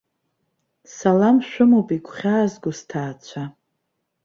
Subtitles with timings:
[0.95, 3.43] Салам шәымоуп игәхьаазго сҭаацәа!